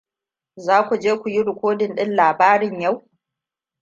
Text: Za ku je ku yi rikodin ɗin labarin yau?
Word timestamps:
Za 0.65 0.77
ku 0.87 0.93
je 1.01 1.11
ku 1.21 1.27
yi 1.33 1.41
rikodin 1.47 1.91
ɗin 1.97 2.09
labarin 2.17 2.75
yau? 2.83 2.97